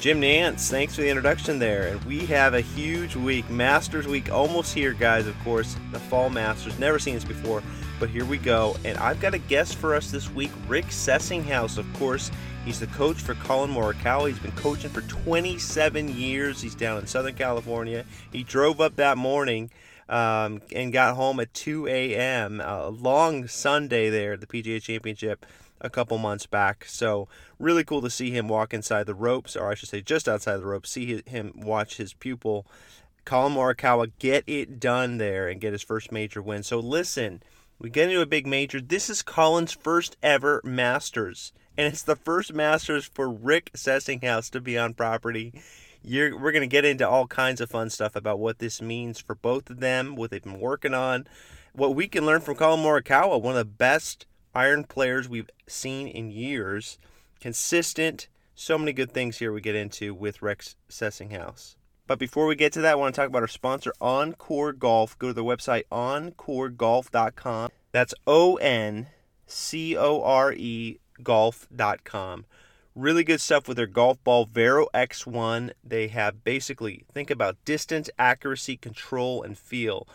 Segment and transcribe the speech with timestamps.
[0.00, 1.88] Jim Nantz, thanks for the introduction there.
[1.88, 5.26] And we have a huge week, Masters Week, almost here, guys.
[5.26, 6.78] Of course, the Fall Masters.
[6.78, 7.62] Never seen this before,
[7.98, 8.74] but here we go.
[8.86, 11.76] And I've got a guest for us this week, Rick Sessinghaus.
[11.76, 12.30] Of course,
[12.64, 14.28] he's the coach for Collin Morikawa.
[14.28, 16.62] He's been coaching for 27 years.
[16.62, 18.06] He's down in Southern California.
[18.32, 19.70] He drove up that morning.
[20.08, 22.60] Um, and got home at 2 a.m.
[22.60, 25.46] A long Sunday there at the PGA Championship
[25.80, 26.84] a couple months back.
[26.86, 27.28] So
[27.58, 30.58] really cool to see him walk inside the ropes, or I should say, just outside
[30.58, 30.90] the ropes.
[30.90, 32.66] See him watch his pupil,
[33.24, 36.62] Collin Morikawa, get it done there and get his first major win.
[36.62, 37.42] So listen,
[37.78, 38.80] we get into a big major.
[38.80, 44.60] This is Collin's first ever Masters, and it's the first Masters for Rick Sessinghaus to
[44.60, 45.62] be on property.
[46.02, 49.20] You're, we're going to get into all kinds of fun stuff about what this means
[49.20, 51.26] for both of them, what they've been working on,
[51.72, 56.06] what we can learn from Collin Morikawa, one of the best iron players we've seen
[56.06, 56.98] in years.
[57.40, 58.28] Consistent.
[58.54, 61.76] So many good things here we get into with Rex Sessinghaus.
[62.06, 65.18] But before we get to that, I want to talk about our sponsor, OnCore Golf.
[65.18, 67.70] Go to the website oncoregolf.com.
[67.92, 69.06] That's O N
[69.46, 72.46] C O R E golf.com.
[72.96, 75.70] Really good stuff with their golf ball Vero X1.
[75.84, 80.08] They have basically, think about distance, accuracy, control, and feel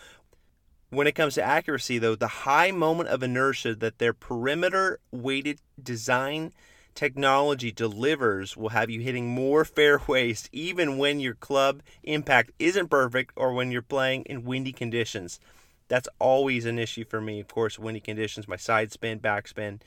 [0.96, 5.60] when it comes to accuracy, though, the high moment of inertia that their perimeter weighted
[5.82, 6.54] design
[6.94, 13.34] technology delivers will have you hitting more fairways even when your club impact isn't perfect
[13.36, 15.40] or when you're playing in windy conditions.
[15.88, 19.82] That's always an issue for me, of course, windy conditions, my side spin, backspin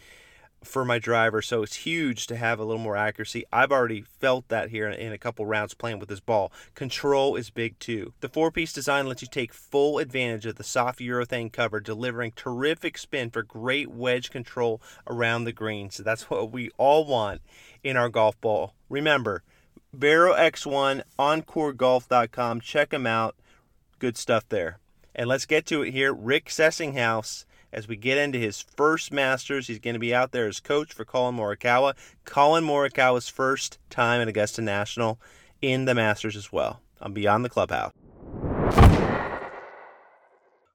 [0.62, 1.40] for my driver.
[1.40, 3.44] So it's huge to have a little more accuracy.
[3.52, 6.52] I've already felt that here in a couple rounds playing with this ball.
[6.74, 8.12] Control is big too.
[8.20, 12.32] The four piece design lets you take full advantage of the soft urethane cover, delivering
[12.32, 15.90] terrific spin for great wedge control around the green.
[15.90, 17.40] So that's what we all want
[17.82, 18.74] in our golf ball.
[18.88, 19.42] Remember,
[19.92, 22.60] Vero X1, OnCoreGolf.com.
[22.60, 23.34] Check them out.
[23.98, 24.78] Good stuff there.
[25.14, 26.12] And let's get to it here.
[26.12, 29.66] Rick Sessinghaus as we get into his first Masters.
[29.66, 31.94] He's going to be out there as coach for Collin Morikawa.
[32.24, 35.20] Collin Morikawa's first time at Augusta National
[35.60, 36.80] in the Masters as well.
[37.00, 37.92] I'm Beyond the Clubhouse.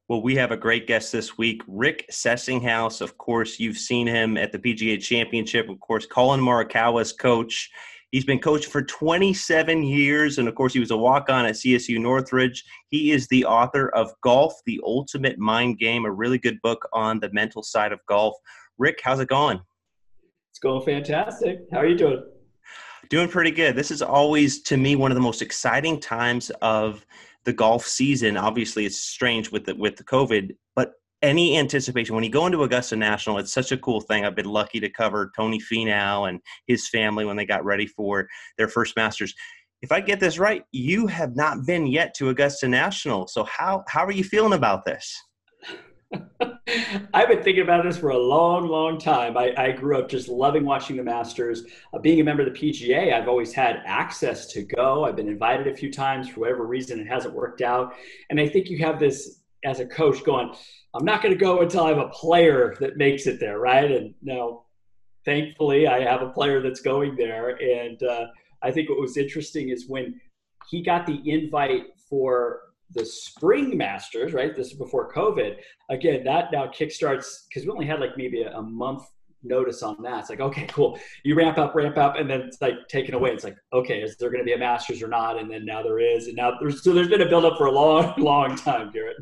[0.09, 3.02] Well, we have a great guest this week, Rick Sessinghaus.
[3.02, 5.70] Of course, you've seen him at the PGA Championship.
[5.70, 7.72] Of course, Collin Morikawa's coach.
[8.13, 11.56] He's been coached for 27 years, and of course, he was a walk on at
[11.56, 12.63] CSU Northridge.
[12.90, 17.19] He is the author of Golf, the Ultimate Mind Game, a really good book on
[17.19, 18.35] the mental side of golf.
[18.78, 19.59] Rick, how's it going?
[20.52, 21.62] It's going fantastic.
[21.72, 22.23] How are you doing?
[23.09, 23.75] Doing pretty good.
[23.75, 27.03] This is always, to me, one of the most exciting times of
[27.46, 28.38] the golf season.
[28.38, 30.56] Obviously, it's strange with the with the COVID,
[31.23, 34.25] any anticipation when you go into Augusta National, it's such a cool thing.
[34.25, 38.28] I've been lucky to cover Tony Finau and his family when they got ready for
[38.57, 39.34] their first Masters.
[39.81, 43.28] If I get this right, you have not been yet to Augusta National.
[43.28, 45.17] So how how are you feeling about this?
[47.13, 49.35] I've been thinking about this for a long, long time.
[49.38, 51.63] I, I grew up just loving watching the Masters.
[51.94, 55.05] Uh, being a member of the PGA, I've always had access to go.
[55.05, 57.00] I've been invited a few times for whatever reason.
[57.00, 57.95] It hasn't worked out.
[58.29, 60.53] And I think you have this as a coach going,
[60.96, 63.90] I'm not going to go until I have a player that makes it there, right?
[63.90, 64.64] And now,
[65.26, 67.58] thankfully, I have a player that's going there.
[67.62, 68.28] And uh,
[68.62, 70.20] I think what was interesting is when
[70.70, 72.59] he got the invite for
[72.92, 74.56] the spring masters, right?
[74.56, 75.56] This is before COVID.
[75.90, 79.03] Again, that now kickstarts because we only had like maybe a, a month
[79.44, 80.20] notice on that.
[80.20, 80.97] It's like, okay, cool.
[81.23, 83.32] You ramp up, ramp up, and then it's like taken away.
[83.32, 85.40] It's like, okay, is there going to be a Masters or not?
[85.40, 87.72] And then now there is, and now there's so there's been a buildup for a
[87.72, 89.17] long, long time, Garrett.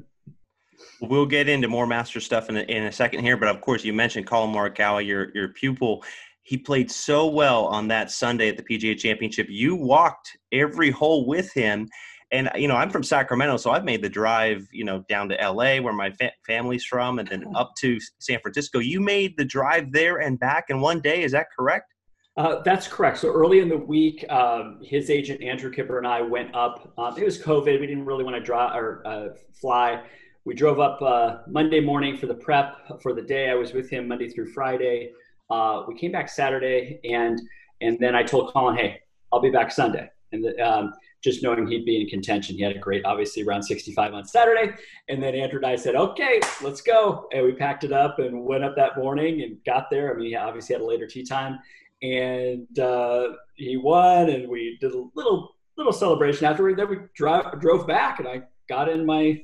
[1.01, 3.83] We'll get into more master stuff in a, in a second here, but of course,
[3.83, 6.03] you mentioned Collin Morikawa, your your pupil.
[6.43, 9.47] He played so well on that Sunday at the PGA Championship.
[9.49, 11.87] You walked every hole with him,
[12.31, 15.35] and you know I'm from Sacramento, so I've made the drive, you know, down to
[15.35, 18.79] LA where my fa- family's from, and then up to San Francisco.
[18.79, 21.23] You made the drive there and back in one day.
[21.23, 21.91] Is that correct?
[22.37, 23.17] Uh, that's correct.
[23.17, 26.93] So early in the week, um, his agent Andrew Kipper and I went up.
[26.97, 27.79] Um, it was COVID.
[27.79, 30.03] We didn't really want to draw or uh, fly
[30.45, 33.49] we drove up uh, Monday morning for the prep for the day.
[33.49, 35.11] I was with him Monday through Friday.
[35.49, 37.39] Uh, we came back Saturday, and
[37.81, 39.01] and then I told Collin, "Hey,
[39.31, 40.93] I'll be back Sunday." And the, um,
[41.23, 44.73] just knowing he'd be in contention, he had a great, obviously, around 65 on Saturday.
[45.09, 48.43] And then Andrew and I said, "Okay, let's go." And we packed it up and
[48.43, 50.11] went up that morning and got there.
[50.11, 51.59] I mean, he obviously had a later tee time,
[52.01, 56.77] and uh, he won, and we did a little little celebration afterward.
[56.77, 59.39] Then we drove drove back, and I got in my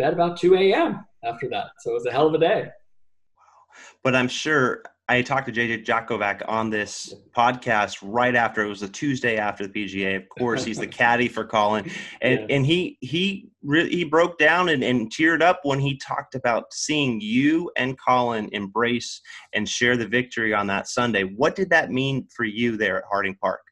[0.00, 1.04] bed about 2 a.m.
[1.24, 1.66] after that.
[1.80, 2.62] So it was a hell of a day.
[2.62, 3.88] Wow.
[4.02, 8.82] But I'm sure I talked to JJ Jakovac on this podcast right after it was
[8.82, 10.16] a Tuesday after the PGA.
[10.16, 11.90] Of course, he's the caddy for Collin,
[12.22, 12.56] and yeah.
[12.56, 16.72] and he he really he broke down and, and teared up when he talked about
[16.72, 19.20] seeing you and Collin embrace
[19.52, 21.24] and share the victory on that Sunday.
[21.24, 23.62] What did that mean for you there at Harding Park?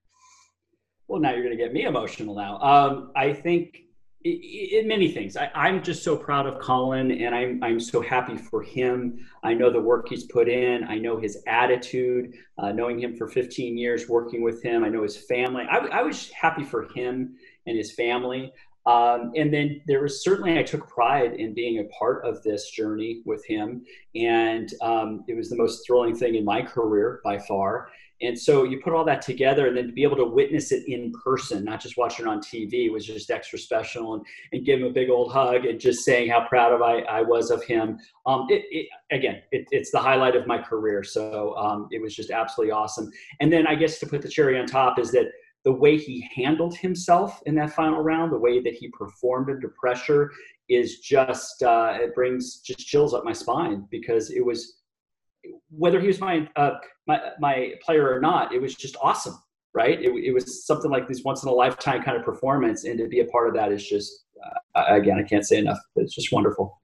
[1.07, 2.35] Well, now you're going to get me emotional.
[2.35, 3.88] Now, um, I think
[4.31, 5.37] in many things.
[5.37, 9.27] I, am just so proud of Collin, and I'm I'm so happy for him.
[9.43, 10.85] I know the work he's put in.
[10.85, 12.35] I know his attitude.
[12.59, 15.65] Uh, knowing him for 15 years, working with him, I know his family.
[15.71, 17.37] I, I was happy for him
[17.67, 18.53] and his family.
[18.87, 22.71] Um, and then there was certainly I took pride in being a part of this
[22.71, 23.85] journey with him,
[24.15, 27.91] and um, it was the most thrilling thing in my career by far.
[28.21, 30.89] And so you put all that together and then to be able to witness it
[30.89, 34.81] in person, not just watching it on TV, was just extra special and, and give
[34.81, 37.63] him a big old hug and just saying how proud of I, I was of
[37.63, 37.99] him.
[38.27, 41.05] Um, it, it, again, it, it's the highlight of my career.
[41.05, 43.11] So um, it was just absolutely awesome.
[43.41, 45.27] And then I guess to put the cherry on top is that
[45.65, 49.69] the way he handled himself in that final round, the way that he performed under
[49.79, 50.33] pressure
[50.69, 54.78] is just, uh, it brings just chills up my spine because it was,
[55.71, 56.73] whether he was my uh,
[57.07, 59.39] my my player or not, it was just awesome,
[59.75, 60.01] right?
[60.01, 63.09] It, it was something like this once in a lifetime kind of performance, and to
[63.09, 64.25] be a part of that is just
[64.75, 65.79] uh, again, I can't say enough.
[65.97, 66.81] It's just wonderful.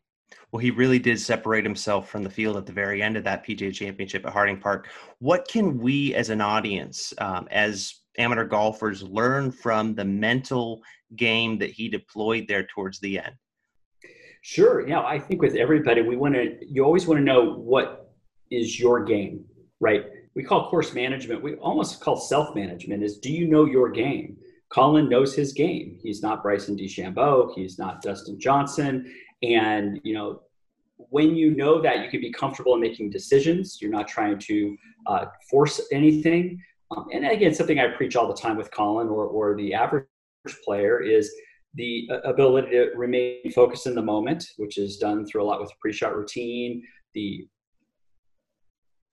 [0.53, 3.45] Well, he really did separate himself from the field at the very end of that
[3.45, 4.89] PGA Championship at Harding Park.
[5.19, 10.81] What can we, as an audience, um, as amateur golfers, learn from the mental
[11.17, 13.35] game that he deployed there towards the end?
[14.43, 14.87] Sure.
[14.87, 16.57] Yeah, I think with everybody, we want to.
[16.61, 18.04] You always want to know what
[18.51, 19.45] is your game,
[19.81, 20.05] right?
[20.35, 24.37] We call course management, we almost call self management is do you know your game?
[24.71, 25.99] Collin knows his game.
[26.03, 29.13] He's not Bryson DeChambeau, he's not Dustin Johnson.
[29.43, 30.41] And, you know,
[30.97, 33.79] when you know that, you can be comfortable in making decisions.
[33.81, 34.77] You're not trying to
[35.07, 36.61] uh, force anything.
[36.91, 40.07] Um, and again, something I preach all the time with Collin or, or the average
[40.65, 41.33] player is
[41.75, 45.61] the uh, ability to remain focused in the moment, which is done through a lot
[45.61, 46.83] with pre-shot routine,
[47.15, 47.47] the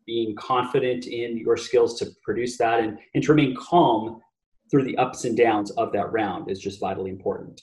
[0.06, 4.22] being confident in your skills to produce that and, and to remain calm
[4.70, 7.62] through the ups and downs of that round is just vitally important.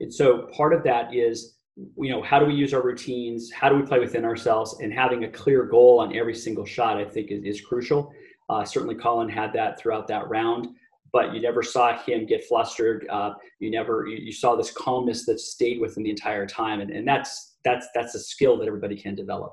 [0.00, 3.50] And so part of that is, you know, how do we use our routines?
[3.52, 4.78] How do we play within ourselves?
[4.80, 8.12] And having a clear goal on every single shot, I think, is, is crucial.
[8.48, 10.68] Uh, certainly, Collin had that throughout that round,
[11.12, 13.06] but you never saw him get flustered.
[13.10, 16.80] Uh, you never you, you, saw this calmness that stayed with him the entire time,
[16.80, 19.52] and, and that's that's that's a skill that everybody can develop.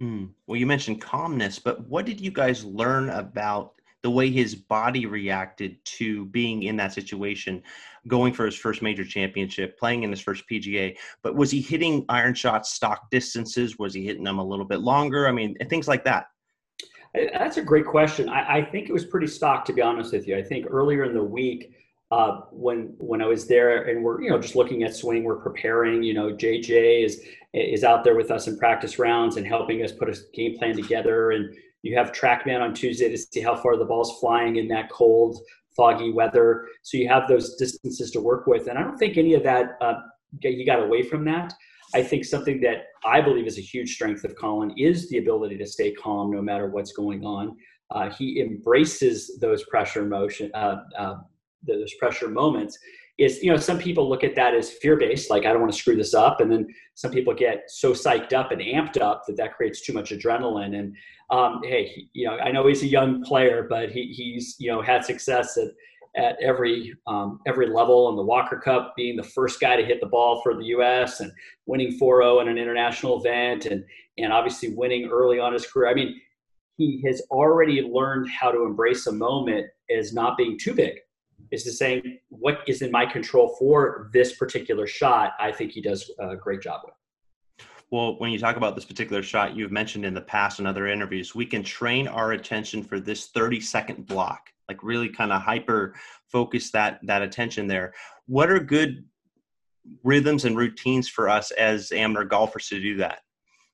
[0.00, 0.30] Mm.
[0.46, 5.06] Well, you mentioned calmness, but what did you guys learn about the way his body
[5.06, 7.62] reacted to being in that situation,
[8.06, 10.96] going for his first major championship, playing in his first PGA?
[11.22, 13.78] But was he hitting iron shots stock distances?
[13.78, 15.28] Was he hitting them a little bit longer?
[15.28, 16.26] I mean, things like that.
[17.14, 18.28] That's a great question.
[18.28, 20.36] I, I think it was pretty stock, to be honest with you.
[20.36, 21.72] I think earlier in the week,
[22.14, 25.42] uh, when when I was there and we're you know just looking at swing, we're
[25.48, 26.04] preparing.
[26.04, 27.20] You know, JJ is
[27.52, 30.76] is out there with us in practice rounds and helping us put a game plan
[30.76, 31.32] together.
[31.32, 31.52] And
[31.82, 35.40] you have TrackMan on Tuesday to see how far the ball's flying in that cold,
[35.76, 36.68] foggy weather.
[36.82, 38.68] So you have those distances to work with.
[38.68, 39.94] And I don't think any of that uh,
[40.40, 41.52] you got away from that.
[41.94, 45.58] I think something that I believe is a huge strength of Collin is the ability
[45.58, 47.56] to stay calm no matter what's going on.
[47.90, 51.14] Uh, he embraces those pressure motion, uh, uh
[51.66, 52.78] those pressure moments
[53.18, 55.72] is you know some people look at that as fear based like i don't want
[55.72, 59.22] to screw this up and then some people get so psyched up and amped up
[59.26, 60.94] that that creates too much adrenaline and
[61.30, 64.70] um, hey he, you know i know he's a young player but he, he's you
[64.70, 65.68] know had success at
[66.16, 70.00] at every um, every level in the Walker Cup, being the first guy to hit
[70.00, 71.20] the ball for the U.S.
[71.20, 71.32] and
[71.66, 73.84] winning 4-0 in an international event, and
[74.18, 75.90] and obviously winning early on his career.
[75.90, 76.20] I mean,
[76.76, 80.94] he has already learned how to embrace a moment as not being too big
[81.54, 85.32] is to say what is in my control for this particular shot.
[85.38, 86.94] I think he does a great job with.
[87.90, 90.88] Well, when you talk about this particular shot, you've mentioned in the past in other
[90.88, 95.40] interviews, we can train our attention for this 30 second block, like really kind of
[95.40, 95.94] hyper
[96.26, 97.94] focus that that attention there.
[98.26, 99.04] What are good
[100.02, 103.18] rhythms and routines for us as amateur golfers to do that?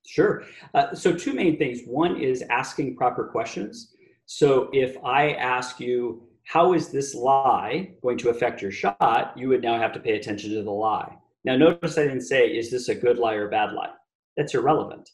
[0.06, 0.44] Sure.
[0.74, 1.82] Uh, so, two main things.
[1.86, 3.94] One is asking proper questions.
[4.26, 9.32] So, if I ask you, how is this lie going to affect your shot?
[9.36, 11.16] You would now have to pay attention to the lie.
[11.44, 13.90] Now, notice I didn't say, is this a good lie or a bad lie?
[14.36, 15.08] That's irrelevant.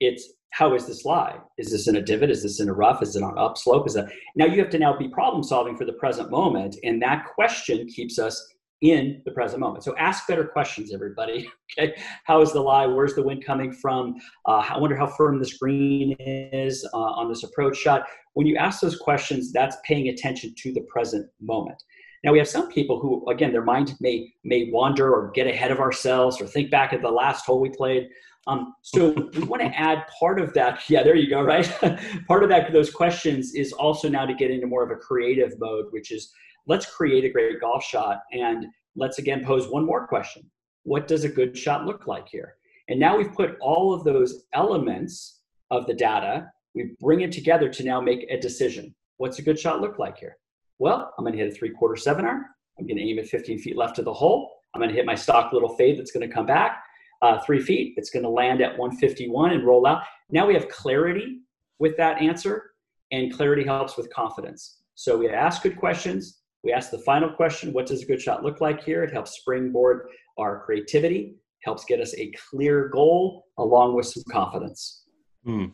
[0.00, 1.40] It's how is this lie?
[1.58, 2.30] Is this in a divot?
[2.30, 3.02] Is this in a rough?
[3.02, 3.86] Is it on upslope?
[3.86, 7.02] Is that now you have to now be problem solving for the present moment, and
[7.02, 9.82] that question keeps us in the present moment.
[9.82, 11.48] So ask better questions, everybody.
[11.78, 11.94] Okay,
[12.24, 12.86] how is the lie?
[12.86, 14.14] Where's the wind coming from?
[14.46, 18.06] Uh, I wonder how firm this green is uh, on this approach shot.
[18.32, 21.80] When you ask those questions, that's paying attention to the present moment.
[22.24, 25.70] Now we have some people who, again, their mind may may wander or get ahead
[25.70, 28.08] of ourselves or think back at the last hole we played.
[28.46, 30.80] Um, so we want to add part of that.
[30.88, 31.42] Yeah, there you go.
[31.42, 31.70] Right.
[32.26, 35.52] part of that those questions is also now to get into more of a creative
[35.60, 36.32] mode, which is
[36.68, 40.48] let's create a great golf shot and let's again pose one more question.
[40.84, 42.54] What does a good shot look like here?
[42.88, 47.68] And now we've put all of those elements of the data, we bring it together
[47.68, 48.94] to now make a decision.
[49.16, 50.36] What's a good shot look like here?
[50.78, 52.44] Well, I'm going to hit a three quarter seven iron.
[52.78, 54.50] I'm going to aim at 15 feet left of the hole.
[54.74, 56.82] I'm going to hit my stock little fade that's going to come back
[57.22, 57.94] uh, three feet.
[57.96, 60.02] It's going to land at 151 and roll out.
[60.30, 61.40] Now we have clarity
[61.78, 62.70] with that answer,
[63.10, 64.78] and clarity helps with confidence.
[64.94, 66.37] So we ask good questions.
[66.64, 69.02] We ask the final question what does a good shot look like here?
[69.04, 75.04] It helps springboard our creativity, helps get us a clear goal along with some confidence.
[75.46, 75.72] Mm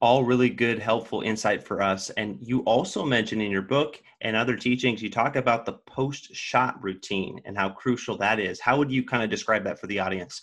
[0.00, 2.10] all really good, helpful insight for us.
[2.10, 6.34] And you also mentioned in your book and other teachings, you talk about the post
[6.34, 8.60] shot routine and how crucial that is.
[8.60, 10.42] How would you kind of describe that for the audience?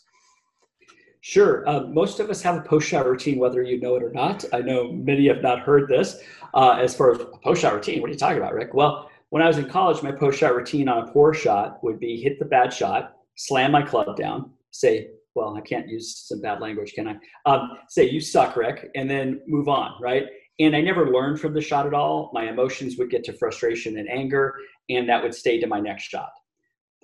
[1.22, 1.68] Sure.
[1.70, 4.44] Uh, most of us have a post shot routine, whether you know it or not.
[4.52, 6.20] I know many have not heard this.
[6.54, 8.74] Uh, as far as a post shot routine, what are you talking about, Rick?
[8.74, 12.00] Well, when I was in college, my post shot routine on a poor shot would
[12.00, 16.40] be hit the bad shot, slam my club down, say, well, I can't use some
[16.40, 17.16] bad language, can I?
[17.48, 20.26] Um, say, you suck, Rick, and then move on, right?
[20.60, 22.30] And I never learned from the shot at all.
[22.32, 24.54] My emotions would get to frustration and anger,
[24.90, 26.30] and that would stay to my next shot.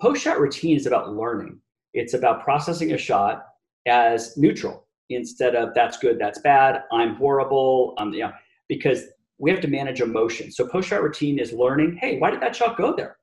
[0.00, 1.58] Post shot routine is about learning,
[1.94, 3.44] it's about processing a shot
[3.88, 8.32] as neutral instead of that's good, that's bad, I'm horrible, um, you know,
[8.68, 9.06] because
[9.40, 10.52] we have to manage emotion.
[10.52, 13.16] So post shot routine is learning, hey, why did that shot go there?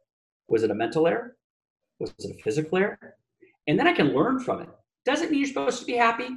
[0.50, 1.38] Was it a mental error?
[2.00, 3.16] Was it a physical error?
[3.68, 4.70] And then I can learn from it.
[5.06, 6.28] Doesn't mean you're supposed to be happy,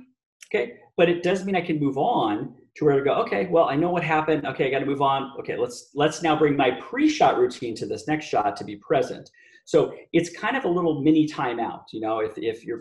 [0.49, 0.75] okay?
[0.96, 3.14] But it does mean I can move on to where to go.
[3.22, 4.46] Okay, well, I know what happened.
[4.46, 5.32] Okay, I got to move on.
[5.40, 9.30] Okay, let's let's now bring my pre-shot routine to this next shot to be present.
[9.64, 11.84] So it's kind of a little mini timeout.
[11.92, 12.80] You know, if if you're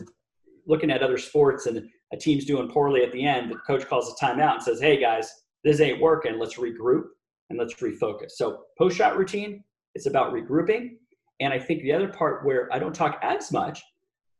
[0.68, 4.13] looking at other sports and a team's doing poorly at the end, the coach calls
[4.13, 5.32] a timeout and says, "Hey guys,
[5.63, 6.39] this ain't working.
[6.39, 7.04] Let's regroup
[7.50, 9.63] and let's refocus." So post-shot routine,
[9.96, 10.98] it's about regrouping.
[11.39, 13.82] And I think the other part where I don't talk as much,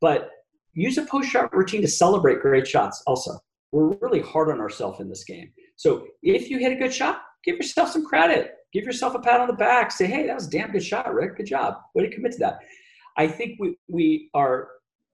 [0.00, 0.30] but
[0.74, 3.38] use a post shot routine to celebrate great shots also.
[3.72, 5.50] We're really hard on ourselves in this game.
[5.76, 8.56] So if you hit a good shot, give yourself some credit.
[8.72, 9.90] Give yourself a pat on the back.
[9.90, 11.36] Say, hey, that was a damn good shot, Rick.
[11.36, 11.78] Good job.
[11.94, 12.58] Way to commit to that.
[13.16, 14.68] I think we, we are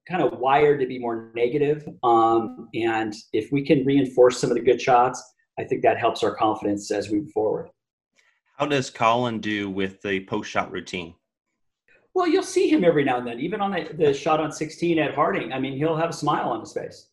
[0.08, 1.88] kind of wired to be more negative.
[2.02, 5.22] Um, and if we can reinforce some of the good shots,
[5.58, 7.70] I think that helps our confidence as we move forward.
[8.58, 11.14] How does Collin do with the post shot routine?
[12.14, 14.98] Well, you'll see him every now and then, even on the, the shot on 16
[14.98, 15.52] at Harding.
[15.52, 17.08] I mean, he'll have a smile on his face,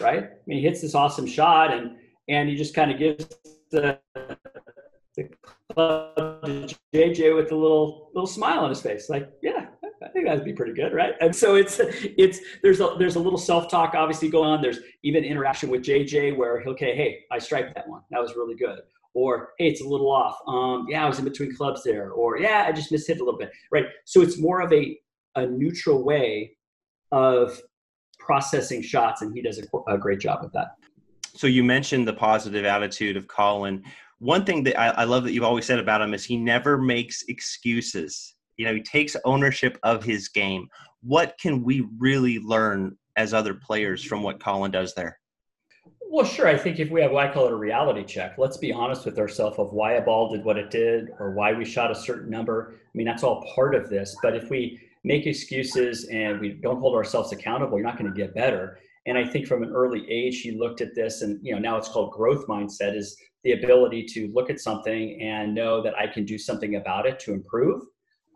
[0.00, 0.24] right?
[0.24, 1.96] I mean, he hits this awesome shot, and
[2.28, 3.26] and he just kind of gives
[3.70, 3.98] the,
[5.16, 5.28] the
[5.72, 9.53] club to JJ with a little little smile on his face, like, yeah,
[10.24, 11.14] that'd be pretty good, right?
[11.20, 14.62] And so it's it's there's a there's a little self talk obviously going on.
[14.62, 18.34] There's even interaction with JJ where he'll okay, hey, I striped that one, that was
[18.34, 18.80] really good
[19.14, 20.38] or hey, it's a little off.
[20.46, 23.24] Um, yeah, I was in between clubs there, or yeah, I just missed hit a
[23.24, 23.86] little bit, right?
[24.04, 24.98] So it's more of a
[25.36, 26.56] a neutral way
[27.12, 27.60] of
[28.18, 30.74] processing shots, and he does a, a great job of that.
[31.34, 33.82] So you mentioned the positive attitude of Collin
[34.18, 36.78] One thing that I, I love that you've always said about him is he never
[36.78, 38.33] makes excuses.
[38.56, 40.68] You know, he takes ownership of his game.
[41.02, 45.18] What can we really learn as other players from what Collin does there?
[46.08, 46.46] Well, sure.
[46.46, 49.04] I think if we have what I call it a reality check, let's be honest
[49.04, 51.94] with ourselves of why a ball did what it did or why we shot a
[51.94, 52.74] certain number.
[52.76, 54.16] I mean, that's all part of this.
[54.22, 58.16] But if we make excuses and we don't hold ourselves accountable, you're not going to
[58.16, 58.78] get better.
[59.06, 61.76] And I think from an early age, he looked at this, and you know now
[61.76, 66.06] it's called growth mindset, is the ability to look at something and know that I
[66.06, 67.82] can do something about it to improve.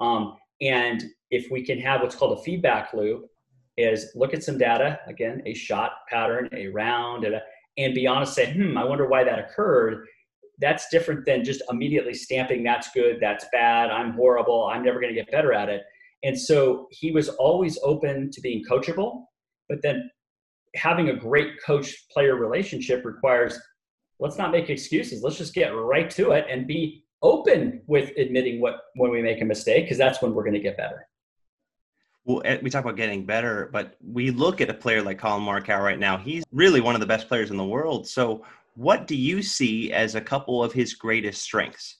[0.00, 3.26] Um, and if we can have what's called a feedback loop,
[3.78, 7.42] is look at some data again, a shot pattern, a round, and a,
[7.78, 10.04] and be honest, say, hmm, I wonder why that occurred.
[10.58, 15.14] That's different than just immediately stamping that's good, that's bad, I'm horrible, I'm never going
[15.14, 15.82] to get better at it.
[16.24, 19.26] And so he was always open to being coachable,
[19.68, 20.10] but then
[20.74, 23.60] having a great coach player relationship requires
[24.20, 25.22] let's not make excuses.
[25.22, 29.40] Let's just get right to it and be open with admitting what when we make
[29.40, 31.06] a mistake because that's when we're going to get better.
[32.24, 35.82] Well, we talk about getting better, but we look at a player like Collin Morikawa
[35.82, 36.18] right now.
[36.18, 38.06] He's really one of the best players in the world.
[38.06, 38.44] So,
[38.74, 41.96] what do you see as a couple of his greatest strengths?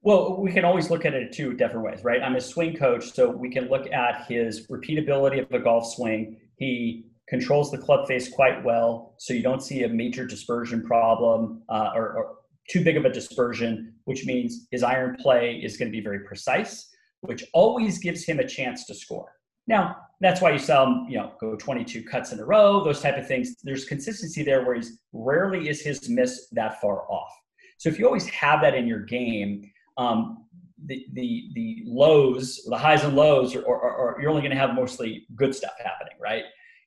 [0.00, 2.22] Well, we can always look at it two different ways, right?
[2.22, 6.38] I'm a swing coach, so we can look at his repeatability of the golf swing.
[6.56, 11.62] He controls the club face quite well, so you don't see a major dispersion problem
[11.68, 12.36] uh, or, or
[12.68, 16.20] too big of a dispersion, which means his iron play is going to be very
[16.20, 16.88] precise,
[17.20, 19.32] which always gives him a chance to score.
[19.66, 23.00] Now, that's why you saw him, you know, go 22 cuts in a row, those
[23.00, 23.56] type of things.
[23.62, 27.30] There's consistency there where he's rarely is his miss that far off.
[27.78, 30.46] So if you always have that in your game, um,
[30.86, 34.58] the, the, the lows, the highs and lows, are, are, are you're only going to
[34.58, 36.44] have mostly good stuff happening, right?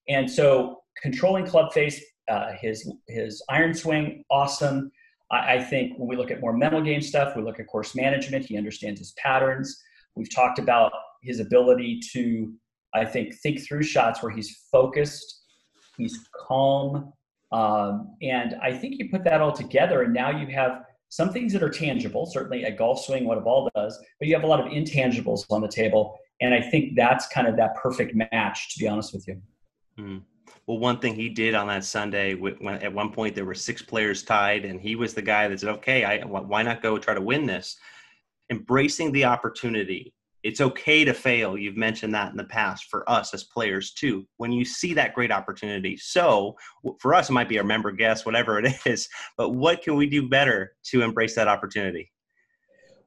[0.09, 4.91] And so controlling club face, uh, his his iron swing, awesome.
[5.31, 7.95] I, I, think when we look at more mental game stuff, we look at course
[7.95, 8.45] management.
[8.45, 9.81] He understands his patterns.
[10.15, 10.91] We've talked about
[11.23, 12.53] his ability to,
[12.93, 15.43] I think, think through shots where he's focused,
[15.97, 17.13] he's calm,
[17.51, 21.51] um, and I think you put that all together, and now you have some things
[21.53, 22.25] that are tangible.
[22.25, 25.45] Certainly, a golf swing, what a ball does, but you have a lot of intangibles
[25.49, 28.73] on the table, and I think that's kind of that perfect match.
[28.73, 29.41] To be honest with you.
[29.99, 30.21] Mm.
[30.71, 33.81] Well, one thing he did on that Sunday, when at one point there were six
[33.81, 37.13] players tied, and he was the guy that said, "Okay, I, why not go try
[37.13, 37.75] to win this?"
[38.49, 40.13] Embracing the opportunity.
[40.43, 41.57] It's okay to fail.
[41.57, 44.25] You've mentioned that in the past for us as players too.
[44.37, 46.55] When you see that great opportunity, so
[47.01, 49.09] for us it might be our member guest, whatever it is.
[49.35, 52.13] But what can we do better to embrace that opportunity?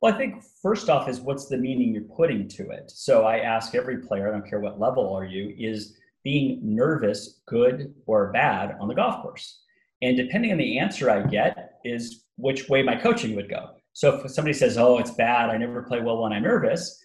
[0.03, 2.91] Well, I think first off is what's the meaning you're putting to it.
[2.91, 7.41] So I ask every player, I don't care what level are you, is being nervous
[7.47, 9.61] good or bad on the golf course?
[10.03, 13.71] And depending on the answer I get, is which way my coaching would go.
[13.93, 17.01] So if somebody says, Oh, it's bad, I never play well when I'm nervous,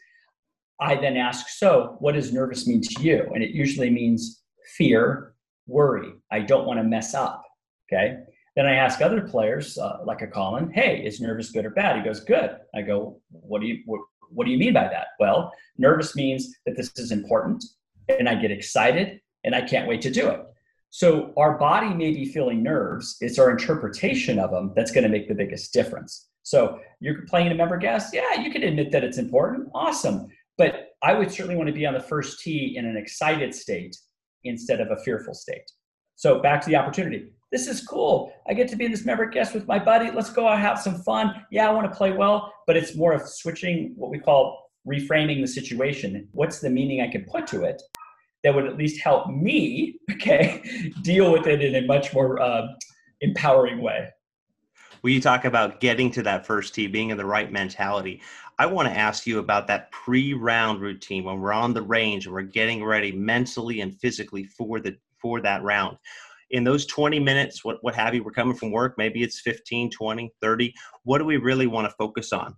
[0.82, 3.29] I then ask, So what does nervous mean to you?
[3.34, 4.41] And it usually means
[4.75, 5.36] fear,
[5.67, 6.13] worry.
[6.32, 7.43] I don't want to mess up.
[7.91, 8.17] Okay.
[8.55, 11.97] Then I ask other players, uh, like a Collin, Hey, is nervous good or bad?
[11.97, 12.58] He goes, Good.
[12.75, 14.01] I go, What do you, what,
[14.32, 15.08] what do you mean by that?
[15.19, 17.63] Well, nervous means that this is important
[18.17, 20.41] and I get excited and I can't wait to do it.
[20.89, 23.17] So our body may be feeling nerves.
[23.21, 26.29] It's our interpretation of them that's going to make the biggest difference.
[26.43, 28.13] So you're playing a member guest.
[28.13, 29.69] Yeah, you can admit that it's important.
[29.75, 30.27] Awesome.
[30.57, 33.95] But I would certainly want to be on the first tee in an excited state
[34.43, 35.69] instead of a fearful state.
[36.15, 37.31] So back to the opportunity.
[37.51, 38.33] This is cool.
[38.47, 40.11] I get to be in this member guest with my buddy.
[40.11, 41.45] Let's go out have some fun.
[41.51, 45.41] Yeah, I want to play well, but it's more of switching what we call reframing
[45.41, 46.27] the situation.
[46.31, 47.81] What's the meaning I can put to it?
[48.43, 52.67] That would at least help me, okay, deal with it in a much more uh,
[53.21, 54.10] empowering way.
[55.02, 58.21] Well, you talk about getting to that first tee, being in the right mentality.
[58.58, 62.36] I want to ask you about that pre-round routine when we're on the range and
[62.36, 65.97] we're getting ready mentally and physically for the for that round.
[66.52, 69.91] In those 20 minutes, what, what have you, we're coming from work, maybe it's 15,
[69.91, 70.73] 20, 30.
[71.04, 72.56] What do we really want to focus on?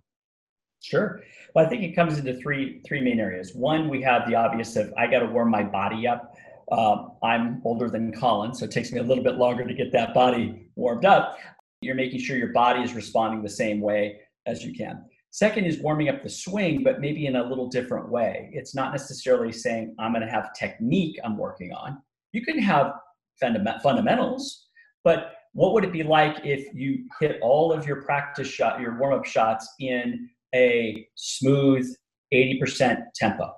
[0.82, 1.22] Sure.
[1.54, 3.54] Well, I think it comes into three three main areas.
[3.54, 6.34] One, we have the obvious of I got to warm my body up.
[6.70, 9.92] Um, I'm older than Collin, so it takes me a little bit longer to get
[9.92, 11.38] that body warmed up.
[11.82, 15.04] You're making sure your body is responding the same way as you can.
[15.30, 18.50] Second is warming up the swing, but maybe in a little different way.
[18.52, 22.02] It's not necessarily saying I'm going to have technique I'm working on.
[22.32, 22.92] You can have
[23.40, 24.68] fundamentals,
[25.04, 28.98] but what would it be like if you hit all of your practice shot, your
[28.98, 31.86] warm up shots in a smooth
[32.32, 33.52] 80% tempo.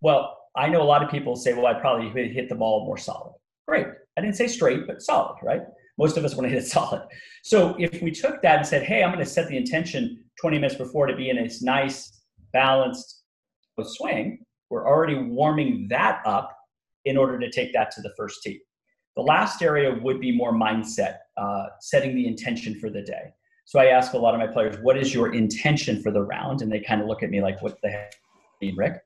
[0.00, 2.98] Well, I know a lot of people say, well, I probably hit the ball more
[2.98, 3.34] solid.
[3.66, 3.86] Great.
[4.16, 5.62] I didn't say straight, but solid, right?
[5.98, 7.02] Most of us want to hit it solid.
[7.42, 10.58] So if we took that and said, hey, I'm going to set the intention 20
[10.58, 13.22] minutes before to be in a nice, balanced
[13.82, 16.56] swing, we're already warming that up
[17.04, 18.60] in order to take that to the first tee.
[19.16, 23.32] The last area would be more mindset, uh, setting the intention for the day.
[23.64, 26.62] So I ask a lot of my players, what is your intention for the round?
[26.62, 28.14] And they kind of look at me like, what the heck,
[28.60, 29.00] mean, Rick?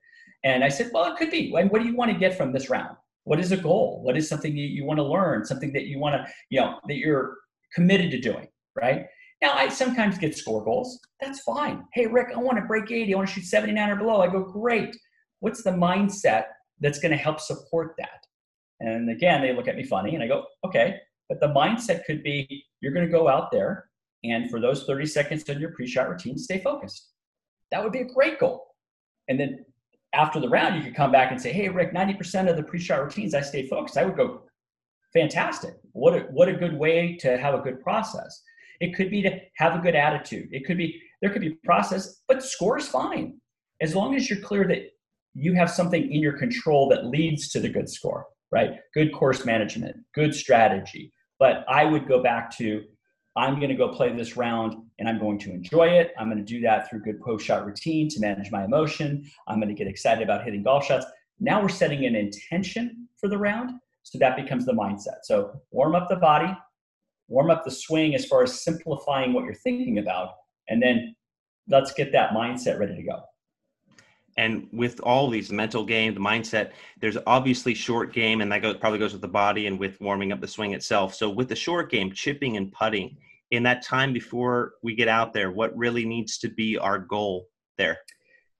[0.45, 1.51] And I said, well, it could be.
[1.51, 2.97] What do you want to get from this round?
[3.25, 4.01] What is a goal?
[4.03, 5.45] What is something that you want to learn?
[5.45, 7.37] Something that you want to, you know, that you're
[7.75, 8.49] committed to doing,
[8.81, 9.07] right?
[9.41, 10.99] Now, I sometimes get score goals.
[11.21, 11.85] That's fine.
[11.93, 13.13] Hey, Rick, I want to break 80.
[13.13, 14.21] I want to shoot 79 or below.
[14.21, 14.97] I go, great.
[15.41, 16.45] What's the mindset
[16.81, 18.25] that's going to help support that?
[18.81, 20.97] And again, they look at me funny and I go, okay.
[21.29, 23.88] But the mindset could be you're going to go out there
[24.25, 27.11] and for those 30 seconds in your pre shot routine, stay focused.
[27.71, 28.67] That would be a great goal.
[29.29, 29.65] And then
[30.15, 32.63] after the round, you could come back and say, "Hey, Rick, ninety percent of the
[32.63, 34.43] pre-shot routines, I stayed focused." I would go,
[35.13, 35.75] "Fantastic!
[35.93, 38.43] What a, what a good way to have a good process."
[38.81, 40.49] It could be to have a good attitude.
[40.53, 43.39] It could be there could be process, but score is fine
[43.81, 44.91] as long as you're clear that
[45.35, 48.27] you have something in your control that leads to the good score.
[48.51, 48.77] Right?
[48.95, 51.13] Good course management, good strategy.
[51.39, 52.83] But I would go back to
[53.39, 56.13] I'm going to go play this round and I'm going to enjoy it.
[56.19, 59.25] I'm going to do that through good post shot routine to manage my emotion.
[59.47, 61.07] I'm going to get excited about hitting golf shots.
[61.39, 63.71] Now we're setting an intention for the round.
[64.03, 65.19] So that becomes the mindset.
[65.23, 66.53] So warm up the body,
[67.29, 70.31] warm up the swing as far as simplifying what you're thinking about,
[70.69, 71.15] and then
[71.69, 73.21] let's get that mindset ready to go.
[74.39, 76.71] And with all these mental game, the mindset,
[77.01, 80.41] there's obviously short game, and that probably goes with the body and with warming up
[80.41, 81.15] the swing itself.
[81.15, 83.17] So with the short game, chipping and putting,
[83.51, 87.49] in that time before we get out there, what really needs to be our goal
[87.77, 87.99] there?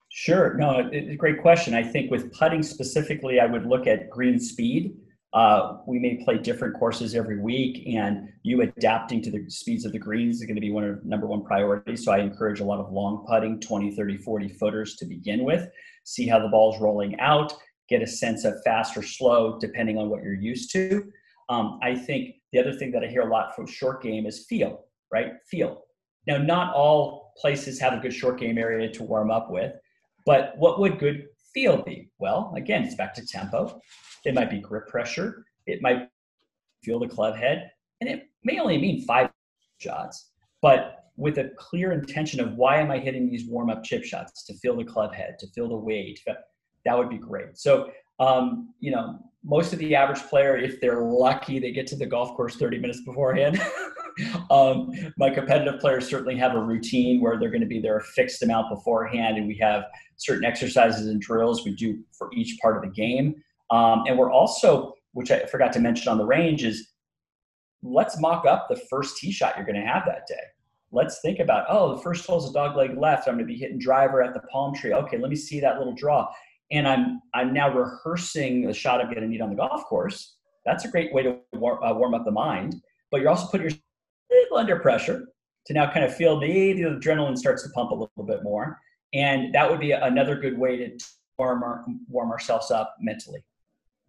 [0.09, 0.55] Sure.
[0.55, 1.73] No, it's a great question.
[1.75, 4.97] I think with putting specifically, I would look at green speed.
[5.31, 9.91] Uh, we may play different courses every week, and you adapting to the speeds of
[9.91, 12.03] the greens is going to be one of number one priorities.
[12.03, 15.69] So I encourage a lot of long putting, 20, 30, 40 footers to begin with.
[16.03, 17.53] See how the ball's rolling out,
[17.87, 21.03] get a sense of fast or slow depending on what you're used to.
[21.49, 24.45] Um, I think the other thing that I hear a lot from short game is
[24.45, 25.33] feel, right?
[25.47, 25.83] Feel.
[26.27, 29.73] Now, not all places have a good short game area to warm up with,
[30.25, 32.09] but what would good feel be?
[32.19, 33.81] Well, again, it's back to tempo
[34.25, 35.45] it might be grip pressure.
[35.65, 36.09] It might
[36.83, 37.71] feel the club head.
[38.01, 39.29] And it may only mean five
[39.79, 40.31] shots,
[40.61, 44.45] but with a clear intention of why am I hitting these warm up chip shots
[44.45, 46.19] to feel the club head, to feel the weight,
[46.85, 47.57] that would be great.
[47.57, 51.95] So, um, you know, most of the average player, if they're lucky, they get to
[51.95, 53.61] the golf course 30 minutes beforehand.
[54.51, 58.03] um, my competitive players certainly have a routine where they're going to be there a
[58.03, 59.85] fixed amount beforehand, and we have
[60.17, 63.35] certain exercises and drills we do for each part of the game.
[63.71, 66.89] Um, and we're also, which I forgot to mention on the range, is
[67.81, 70.35] let's mock up the first tee shot you're going to have that day.
[70.91, 73.27] Let's think about, oh, the first hole is a dog leg left.
[73.27, 74.91] I'm going to be hitting driver at the palm tree.
[74.91, 76.27] Okay, let me see that little draw.
[76.71, 80.35] And I'm I'm now rehearsing the shot I'm going to need on the golf course.
[80.65, 82.75] That's a great way to warm, uh, warm up the mind.
[83.11, 83.81] But you're also putting yourself
[84.55, 85.27] under pressure
[85.65, 88.77] to now kind of feel maybe the adrenaline starts to pump a little bit more.
[89.13, 91.05] And that would be another good way to
[91.37, 93.43] warm, our, warm ourselves up mentally.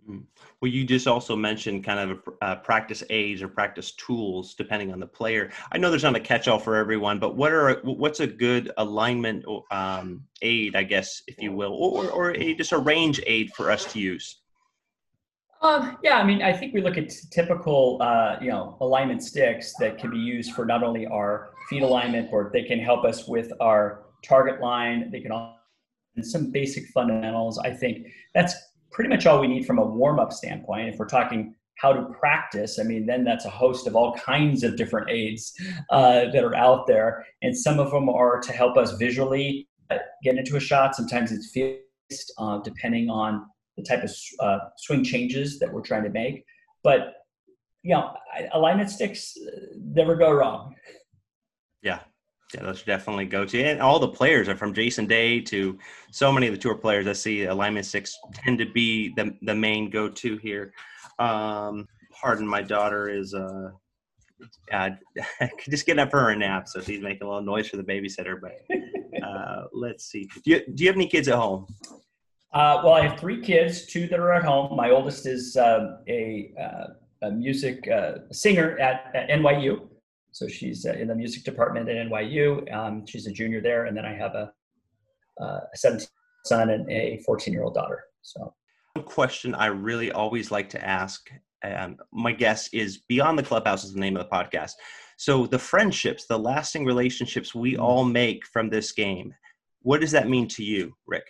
[0.09, 0.25] Mm.
[0.61, 5.01] Well, you just also mentioned kind of uh, practice aids or practice tools depending on
[5.01, 5.51] the player.
[5.73, 9.45] I know there's not a catch-all for everyone, but what are what's a good alignment
[9.71, 13.71] um, aid, I guess, if you will, or or a, just a range aid for
[13.71, 14.41] us to use?
[15.63, 19.75] Um, yeah, I mean, I think we look at typical, uh, you know, alignment sticks
[19.79, 23.29] that can be used for not only our feet alignment, but they can help us
[23.29, 25.11] with our target line.
[25.11, 25.61] They can all
[26.17, 27.59] and some basic fundamentals.
[27.59, 28.55] I think that's
[28.91, 30.89] pretty much all we need from a warm up standpoint.
[30.89, 34.63] If we're talking how to practice, I mean, then that's a host of all kinds
[34.65, 35.53] of different aids
[35.91, 37.25] uh, that are out there.
[37.43, 40.95] And some of them are to help us visually uh, get into a shot.
[40.95, 46.05] Sometimes it's fixed, uh, depending on the type of uh, swing changes that we're trying
[46.05, 46.45] to make.
[46.83, 47.15] But,
[47.83, 48.15] you know,
[48.53, 50.75] alignment sticks uh, never go wrong.
[51.83, 52.01] Yeah,
[52.55, 53.63] yeah, those definitely go to.
[53.63, 55.79] And all the players are from Jason Day to
[56.11, 57.07] so many of the tour players.
[57.07, 60.73] I see alignment sticks tend to be the the main go to here.
[61.19, 63.71] Um, pardon, my daughter is uh,
[64.73, 64.91] uh
[65.69, 68.41] just getting up for her nap, so she's making a little noise for the babysitter.
[68.41, 70.29] But uh, let's see.
[70.45, 71.67] Do you do you have any kids at home?
[72.53, 74.75] Uh, well, I have three kids, two that are at home.
[74.77, 79.87] My oldest is uh, a, uh, a music uh, singer at, at NYU.
[80.33, 82.73] So she's uh, in the music department at NYU.
[82.73, 84.53] Um, she's a junior there, and then I have a,
[85.41, 86.07] uh, a 17
[86.47, 88.05] son and a 14 year old daughter.
[88.23, 88.55] So,
[88.95, 91.31] one question I really always like to ask
[91.63, 94.73] um, my guest is Beyond the Clubhouse is the name of the podcast.
[95.17, 97.83] So the friendships, the lasting relationships we mm-hmm.
[97.83, 99.35] all make from this game,
[99.83, 101.25] what does that mean to you, Rick?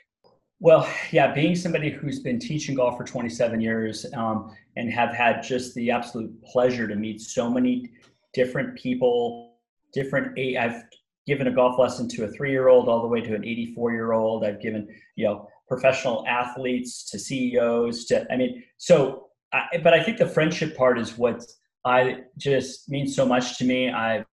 [0.60, 5.42] Well, yeah, being somebody who's been teaching golf for 27 years um, and have had
[5.42, 7.90] just the absolute pleasure to meet so many
[8.34, 9.54] different people,
[9.92, 10.38] different.
[10.38, 10.84] I've
[11.26, 14.44] given a golf lesson to a three-year-old all the way to an 84-year-old.
[14.44, 20.02] I've given, you know, professional athletes to CEOs to, I mean, so, I, but I
[20.02, 21.42] think the friendship part is what
[21.84, 23.90] I just means so much to me.
[23.90, 24.24] I,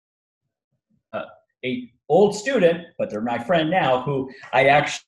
[1.13, 1.25] uh,
[1.63, 5.05] a old student, but they're my friend now, who I actually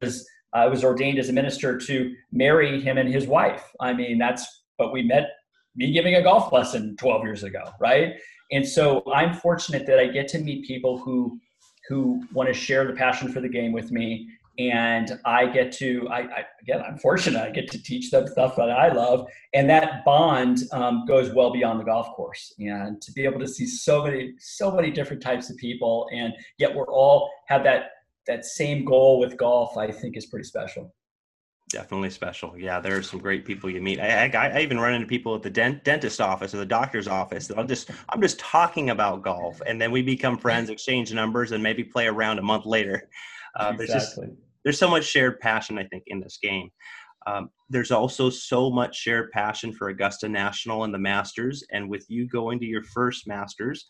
[0.00, 3.64] was, I was ordained as a minister to marry him and his wife.
[3.80, 5.28] I mean, that's, but we met
[5.76, 8.14] me giving a golf lesson 12 years ago, right?
[8.52, 11.40] And so I'm fortunate that I get to meet people who
[11.88, 16.08] who want to share the passion for the game with me and I get to,
[16.08, 17.42] I, I, again, I'm fortunate.
[17.42, 21.52] I get to teach them stuff that I love, and that bond um, goes well
[21.52, 22.54] beyond the golf course.
[22.58, 26.32] And to be able to see so many, so many different types of people, and
[26.58, 27.90] yet we're all have that
[28.26, 30.92] that same goal with golf, I think is pretty special.
[31.76, 32.56] Definitely special.
[32.56, 34.00] Yeah, there are some great people you meet.
[34.00, 37.06] I, I, I even run into people at the dent, dentist office or the doctor's
[37.06, 41.12] office that I'm just I'm just talking about golf, and then we become friends, exchange
[41.12, 43.10] numbers, and maybe play around a month later.
[43.54, 43.86] Uh, exactly.
[43.86, 44.20] There's just
[44.64, 46.70] there's so much shared passion, I think, in this game.
[47.26, 51.62] Um, there's also so much shared passion for Augusta National and the Masters.
[51.72, 53.84] And with you going to your first Masters,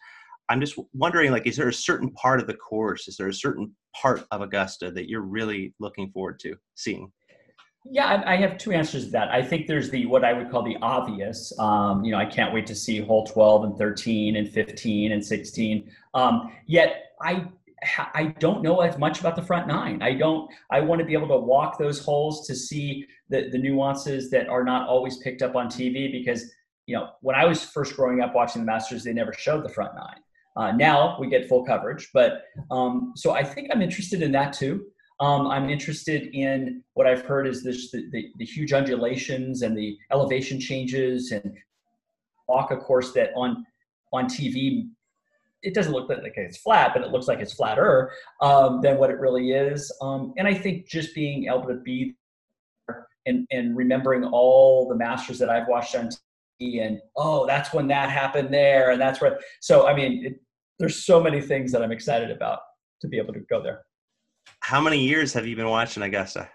[0.48, 3.06] I'm just wondering, like, is there a certain part of the course?
[3.06, 7.12] Is there a certain part of Augusta that you're really looking forward to seeing?
[7.90, 9.28] Yeah, I have two answers to that.
[9.28, 11.56] I think there's the what I would call the obvious.
[11.58, 15.24] Um, you know, I can't wait to see hole 12 and 13 and 15 and
[15.24, 15.90] 16.
[16.14, 17.46] Um, yet I
[18.14, 20.02] I don't know as much about the front nine.
[20.02, 20.50] I don't.
[20.70, 24.48] I want to be able to walk those holes to see the the nuances that
[24.48, 26.10] are not always picked up on TV.
[26.10, 26.50] Because
[26.86, 29.68] you know, when I was first growing up watching the Masters, they never showed the
[29.68, 30.20] front nine.
[30.56, 34.54] Uh, now we get full coverage, but um, so I think I'm interested in that
[34.54, 34.86] too.
[35.18, 39.76] Um, I'm interested in what I've heard is this the, the, the huge undulations and
[39.76, 41.56] the elevation changes and
[42.48, 43.64] walk a course that on
[44.12, 44.88] on TV
[45.62, 49.10] it doesn't look like it's flat, but it looks like it's flatter um, than what
[49.10, 49.90] it really is.
[50.00, 52.14] Um, and I think just being able to be
[53.26, 56.08] and, and remembering all the masters that I've watched on
[56.62, 58.92] TV and, oh, that's when that happened there.
[58.92, 60.40] And that's where, so, I mean, it,
[60.78, 62.60] there's so many things that I'm excited about
[63.00, 63.82] to be able to go there.
[64.60, 66.48] How many years have you been watching Augusta?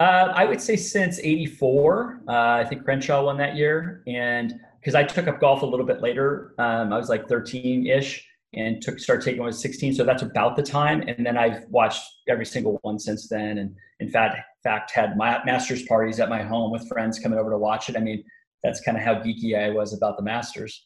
[0.00, 2.22] Uh, I would say since '84.
[2.28, 5.86] Uh, I think Crenshaw won that year, and because I took up golf a little
[5.86, 6.54] bit later.
[6.58, 9.94] Um, I was like 13 ish and took start taking when I was 16.
[9.94, 11.02] So that's about the time.
[11.08, 13.58] And then I've watched every single one since then.
[13.58, 17.50] And in fact, fact had my masters parties at my home with friends coming over
[17.50, 17.96] to watch it.
[17.96, 18.22] I mean,
[18.62, 20.84] that's kind of how geeky I was about the masters.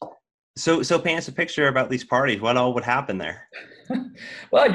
[0.57, 2.41] So, so paint us a picture about these parties.
[2.41, 3.49] What all would happen there?
[4.51, 4.68] well,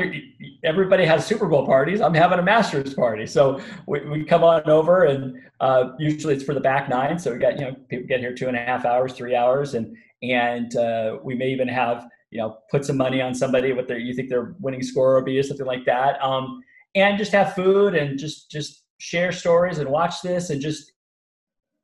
[0.64, 2.02] everybody has Super Bowl parties.
[2.02, 6.44] I'm having a Masters party, so we, we come on over, and uh, usually it's
[6.44, 7.18] for the back nine.
[7.20, 9.74] So we got you know people get here two and a half hours, three hours,
[9.74, 13.88] and and uh, we may even have you know put some money on somebody what
[13.88, 16.62] their you think their winning score will be or something like that, um,
[16.96, 20.94] and just have food and just just share stories and watch this and just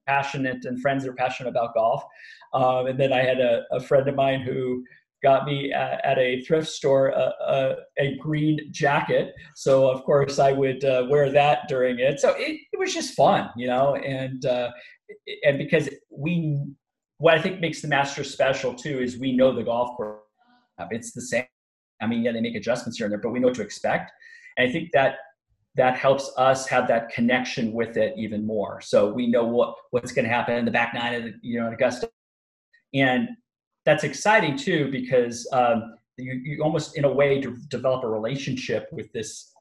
[0.08, 2.04] passionate and friends that are passionate about golf.
[2.54, 4.84] Um, and then I had a, a, friend of mine who
[5.22, 9.34] got me at, at a thrift store a, a, green jacket.
[9.56, 12.20] So of course I would uh, wear that during it.
[12.20, 14.72] So it, it, was just fun, you know, and uh,
[15.44, 16.64] and because we,
[17.18, 20.22] what I think makes the Masters special too is we know the golf course.
[20.92, 21.44] It's the same.
[22.02, 24.12] I mean, yeah, they make adjustments here and there, but we know what to expect.
[24.58, 25.16] And I think that
[25.76, 28.82] that helps us have that connection with it even more.
[28.82, 31.60] So we know what what's going to happen in the back nine of the, you
[31.60, 32.10] know Augusta,
[32.94, 33.30] and
[33.86, 38.88] that's exciting too because um, you, you almost in a way to develop a relationship
[38.92, 39.54] with this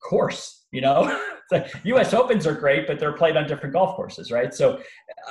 [0.00, 0.66] course.
[0.70, 1.20] You know,
[1.84, 2.14] U.S.
[2.14, 4.52] Opens are great, but they're played on different golf courses, right?
[4.52, 4.80] So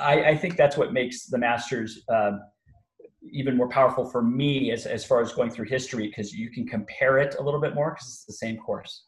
[0.00, 2.04] I, I think that's what makes the Masters.
[2.08, 2.40] Um,
[3.32, 6.66] even more powerful for me as, as far as going through history because you can
[6.66, 9.04] compare it a little bit more because it's the same course.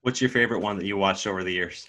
[0.00, 1.86] What's your favorite one that you watched over the years?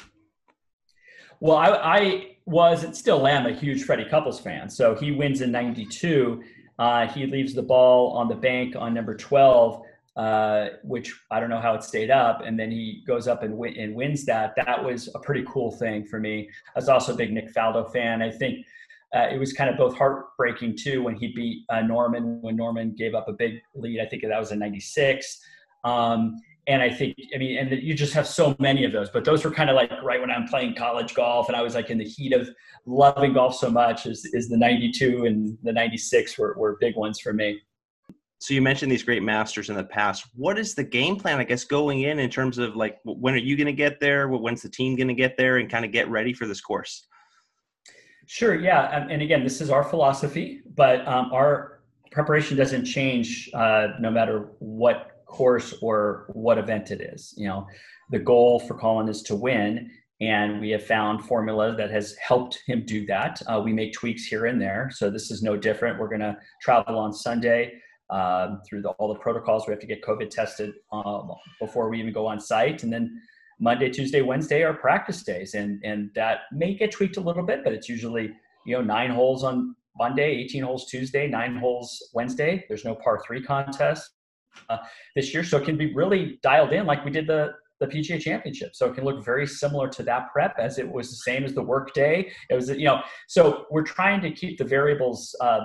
[1.39, 4.69] Well, I, I was and still am a huge Freddie Couples fan.
[4.69, 6.43] So he wins in '92.
[6.81, 9.83] Uh, he leaves the ball on the bank on number 12,
[10.15, 13.53] uh, which I don't know how it stayed up, and then he goes up and,
[13.63, 14.55] and wins that.
[14.55, 16.49] That was a pretty cool thing for me.
[16.75, 18.23] I was also a big Nick Faldo fan.
[18.23, 18.65] I think
[19.15, 22.95] uh, it was kind of both heartbreaking too when he beat uh, Norman when Norman
[22.97, 23.99] gave up a big lead.
[24.01, 25.39] I think that was in '96.
[25.83, 26.35] Um,
[26.67, 29.43] and I think, I mean, and you just have so many of those, but those
[29.43, 31.97] were kind of like right when I'm playing college golf and I was like in
[31.97, 32.49] the heat of
[32.85, 37.19] loving golf so much is, is the 92 and the 96 were, were big ones
[37.19, 37.59] for me.
[38.37, 40.25] So you mentioned these great masters in the past.
[40.35, 43.37] What is the game plan, I guess, going in in terms of like, when are
[43.37, 44.27] you going to get there?
[44.27, 47.05] When's the team going to get there and kind of get ready for this course?
[48.27, 48.55] Sure.
[48.55, 49.07] Yeah.
[49.09, 54.49] And again, this is our philosophy, but um, our preparation doesn't change uh, no matter
[54.59, 57.33] what course or what event it is.
[57.37, 57.67] You know,
[58.11, 59.89] the goal for Collin is to win,
[60.19, 63.41] and we have found formula that has helped him do that.
[63.47, 65.99] Uh, we make tweaks here and there, so this is no different.
[65.99, 67.73] We're going to travel on Sunday.
[68.09, 71.97] Um, through the, all the protocols, we have to get COVID tested um, before we
[71.97, 73.21] even go on site, and then
[73.57, 77.63] Monday, Tuesday, Wednesday are practice days, and and that may get tweaked a little bit,
[77.63, 78.33] but it's usually
[78.65, 82.65] you know nine holes on Monday, 18 holes Tuesday, nine holes Wednesday.
[82.67, 84.09] There's no par three contest
[84.69, 84.77] uh,
[85.15, 88.21] this year, so it can be really dialed in like we did the the PGA
[88.21, 88.75] Championship.
[88.75, 91.53] So it can look very similar to that prep as it was the same as
[91.53, 92.31] the work day.
[92.49, 95.61] It was, you know, so we're trying to keep the variables uh,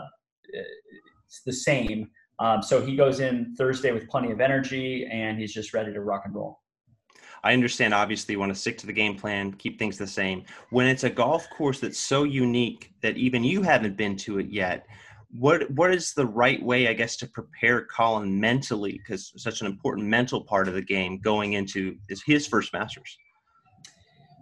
[1.45, 2.09] the same.
[2.39, 6.01] Um, so he goes in Thursday with plenty of energy and he's just ready to
[6.01, 6.61] rock and roll.
[7.45, 10.43] I understand, obviously, you want to stick to the game plan, keep things the same.
[10.71, 14.49] When it's a golf course that's so unique that even you haven't been to it
[14.49, 14.87] yet,
[15.39, 18.93] what what is the right way, I guess, to prepare Collin mentally?
[18.93, 23.19] Because such an important mental part of the game going into is his first Masters.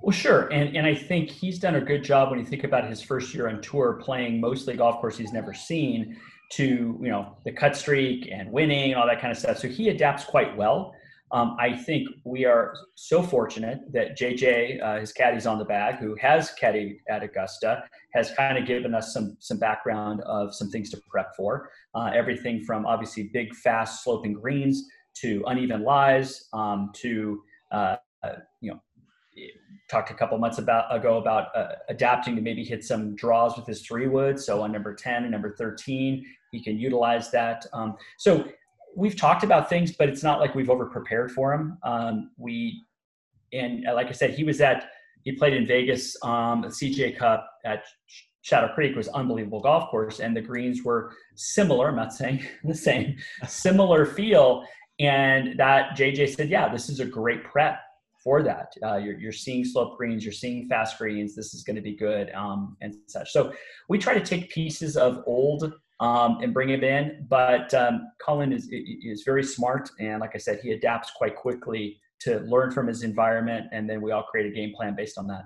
[0.02, 2.88] Well, sure, and and I think he's done a good job when you think about
[2.88, 6.18] his first year on tour, playing mostly golf course he's never seen,
[6.52, 9.58] to you know the cut streak and winning and all that kind of stuff.
[9.58, 10.94] So he adapts quite well.
[11.32, 15.96] Um, I think we are so fortunate that JJ, uh, his caddy's on the bag,
[15.96, 20.70] who has caddy at Augusta, has kind of given us some some background of some
[20.70, 21.70] things to prep for.
[21.94, 27.96] Uh, everything from obviously big, fast, sloping greens to uneven lies um, to uh,
[28.60, 28.80] you know
[29.88, 33.66] talked a couple months about ago about uh, adapting to maybe hit some draws with
[33.66, 34.38] his three wood.
[34.38, 37.66] So on number 10 and number 13, he can utilize that.
[37.72, 38.46] Um, so
[38.96, 41.78] we've talked about things, but it's not like we've over prepared for him.
[41.82, 42.84] Um, we,
[43.52, 44.90] and uh, like I said, he was at,
[45.22, 47.84] he played in Vegas, um, CJ Cup at
[48.42, 51.88] Shadow Creek was unbelievable golf course, and the greens were similar.
[51.88, 54.64] I'm not saying the same, similar feel.
[55.00, 57.80] And that JJ said, yeah, this is a great prep
[58.22, 58.72] for that.
[58.82, 61.34] Uh, you're, you're seeing slope greens, you're seeing fast greens.
[61.34, 63.32] This is going to be good um, and such.
[63.32, 63.52] So
[63.88, 67.26] we try to take pieces of old um, and bring him in.
[67.28, 72.00] But um, Collin is is very smart, and like I said, he adapts quite quickly
[72.20, 75.26] to learn from his environment, and then we all create a game plan based on
[75.28, 75.44] that.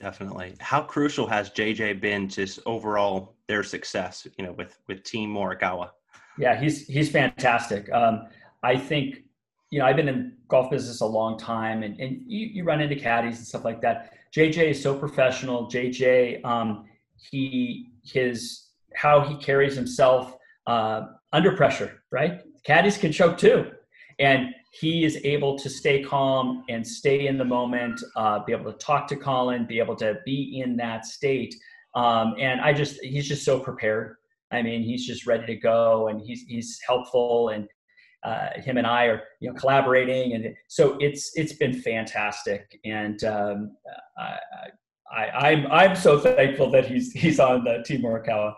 [0.00, 0.54] Definitely.
[0.60, 4.26] How crucial has JJ been to overall their success?
[4.38, 5.90] You know, with with Team Morikawa.
[6.38, 7.90] Yeah, he's he's fantastic.
[7.92, 8.28] Um,
[8.62, 9.24] I think
[9.70, 12.80] you know I've been in golf business a long time, and and you, you run
[12.80, 14.14] into caddies and stuff like that.
[14.34, 15.68] JJ is so professional.
[15.68, 16.84] JJ, um,
[17.16, 18.67] he his
[18.98, 22.40] how he carries himself uh, under pressure, right?
[22.64, 23.70] Caddies can choke too.
[24.18, 28.72] And he is able to stay calm and stay in the moment, uh, be able
[28.72, 31.54] to talk to Collin, be able to be in that state.
[31.94, 34.16] Um, and I just, he's just so prepared.
[34.50, 37.68] I mean, he's just ready to go and he's, he's helpful and
[38.24, 40.32] uh, him and I are, you know, collaborating.
[40.34, 42.80] And so it's, it's been fantastic.
[42.84, 43.76] And um,
[44.18, 44.38] I,
[45.16, 48.54] I, I'm, I'm so thankful that he's, he's on the Team Morikawa.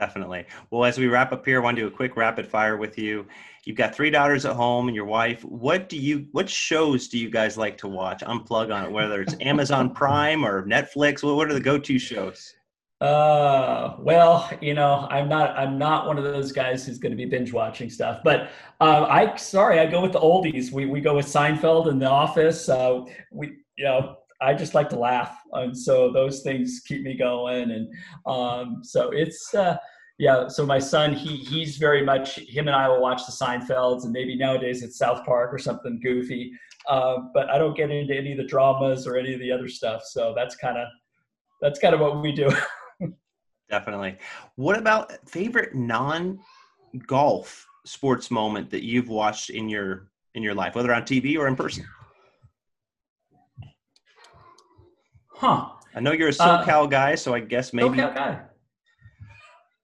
[0.00, 0.46] Definitely.
[0.70, 2.96] Well, as we wrap up here, I want to do a quick rapid fire with
[2.96, 3.26] you.
[3.66, 5.44] You've got three daughters at home and your wife.
[5.44, 6.26] What do you?
[6.32, 8.22] What shows do you guys like to watch?
[8.22, 11.22] Unplug on it, whether it's Amazon Prime or Netflix.
[11.22, 12.54] What What are the go-to shows?
[13.02, 17.16] Uh, well, you know, I'm not, I'm not one of those guys who's going to
[17.16, 18.50] be binge watching stuff, but,
[18.82, 20.70] uh, I, sorry, I go with the oldies.
[20.70, 22.68] We, we go with Seinfeld and The Office.
[22.68, 27.14] Uh, we, you know, I just like to laugh, and so those things keep me
[27.14, 27.70] going.
[27.70, 27.88] And
[28.26, 29.76] um, so it's uh,
[30.18, 30.48] yeah.
[30.48, 34.12] So my son, he he's very much him and I will watch the Seinfelds, and
[34.12, 36.52] maybe nowadays it's South Park or something goofy.
[36.88, 39.68] Uh, but I don't get into any of the dramas or any of the other
[39.68, 40.02] stuff.
[40.04, 40.88] So that's kind of
[41.60, 42.50] that's kind of what we do.
[43.70, 44.16] Definitely.
[44.56, 46.40] What about favorite non
[47.06, 51.46] golf sports moment that you've watched in your in your life, whether on TV or
[51.46, 51.84] in person?
[55.40, 55.70] Huh.
[55.94, 57.96] I know you're a uh, SoCal uh, guy, so I guess maybe.
[57.96, 58.40] SoCal guy.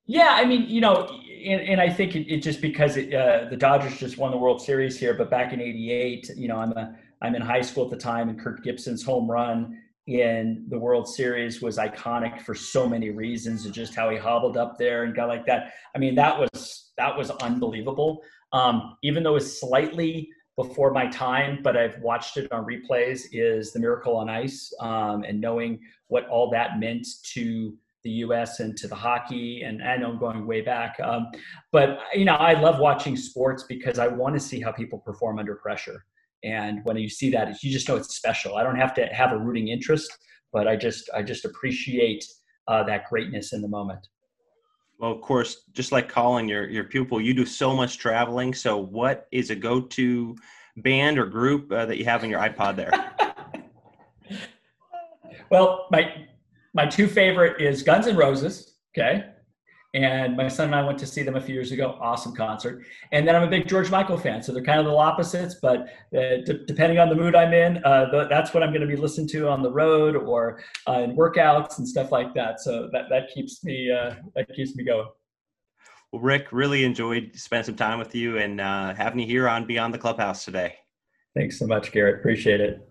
[0.04, 1.08] Yeah, I mean, you know,
[1.46, 4.36] and, and I think it, it just because it, uh, the Dodgers just won the
[4.36, 7.84] World Series here, but back in '88, you know, I'm a I'm in high school
[7.86, 12.54] at the time, and Kirk Gibson's home run in the World Series was iconic for
[12.54, 15.72] so many reasons, and just how he hobbled up there and got like that.
[15.94, 18.20] I mean, that was that was unbelievable.
[18.52, 23.72] Um, even though it's slightly before my time, but I've watched it on replays, is
[23.72, 28.60] The Miracle on Ice um, and knowing what all that meant to the U.S.
[28.60, 29.62] and to the hockey.
[29.62, 31.26] And I know I'm going way back, um,
[31.72, 35.38] but you know I love watching sports because I want to see how people perform
[35.38, 36.04] under pressure.
[36.44, 38.56] And when you see that, you just know it's special.
[38.56, 40.16] I don't have to have a rooting interest,
[40.52, 42.24] but I just I just appreciate
[42.68, 44.06] uh, that greatness in the moment.
[44.98, 48.54] Well, of course, just like Collin your your pupil, you do so much traveling.
[48.54, 50.36] So, what is a go to
[50.78, 52.90] band or group uh, that you have in your iPod there?
[55.50, 56.26] well, my
[56.72, 58.74] my two favorite is Guns N' Roses.
[58.96, 59.26] Okay,
[59.94, 61.96] and my son and I went to see them a few years ago.
[62.00, 62.84] Awesome concert.
[63.12, 64.42] And then I'm a big George Michael fan.
[64.42, 67.82] So they're kind of the opposites, but uh, d- depending on the mood I'm in,
[67.84, 71.00] uh, th- that's what I'm going to be listening to on the road or uh,
[71.00, 72.60] in workouts and stuff like that.
[72.60, 75.08] So that, that keeps me uh, that keeps me going.
[76.12, 79.66] Well, Rick, really enjoyed spending some time with you and uh, having you here on
[79.66, 80.76] Beyond the Clubhouse today.
[81.34, 82.20] Thanks so much, Garrett.
[82.20, 82.88] Appreciate it.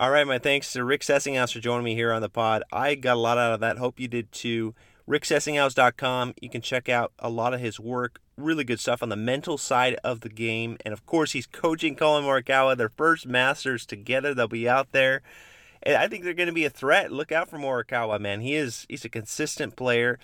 [0.00, 2.62] All right, my thanks to Rick Sessinghaus for joining me here on the pod.
[2.70, 3.78] I got a lot out of that.
[3.78, 4.76] Hope you did too.
[5.08, 6.34] RickSessinghaus.com.
[6.40, 8.20] You can check out a lot of his work.
[8.36, 10.76] Really good stuff on the mental side of the game.
[10.84, 14.34] And of course, he's coaching Collin Morikawa, their first Masters together.
[14.34, 15.20] They'll be out there.
[15.82, 17.10] And I think they're going to be a threat.
[17.10, 18.40] Look out for Morikawa, man.
[18.40, 20.20] He is he's a consistent player.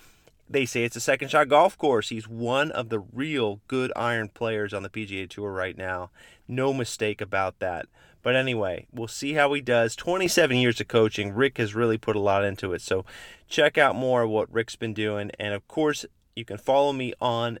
[0.49, 2.07] They say it's a second shot golf course.
[2.07, 6.11] He's one of the real good iron players on the PGA Tour right now.
[6.47, 7.87] No mistake about that.
[8.25, 9.95] But anyway, we'll see how he does.
[9.95, 11.31] 27 years of coaching.
[11.31, 12.81] Rick has really put a lot into it.
[12.81, 13.05] So
[13.47, 15.29] check out more of what Rick's been doing.
[15.37, 17.59] And of course, you can follow me on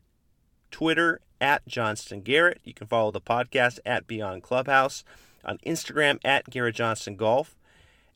[0.71, 2.61] Twitter at Johnston Garrett.
[2.63, 5.03] You can follow the podcast at Beyond Clubhouse.
[5.43, 7.55] On Instagram at Garrett Johnston Golf.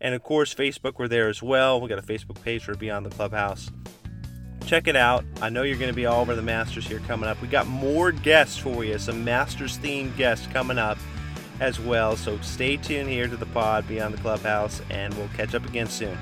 [0.02, 1.80] And of course, Facebook, we're there as well.
[1.80, 3.70] We got a Facebook page for Beyond the Clubhouse.
[4.66, 5.24] Check it out.
[5.40, 7.40] I know you're going to be all over the Masters here coming up.
[7.44, 10.98] We got more guests for you, some Masters themed guests coming up
[11.60, 12.16] as well.
[12.16, 15.88] So stay tuned here to the pod Beyond the Clubhouse, and we'll catch up again
[15.88, 16.18] soon.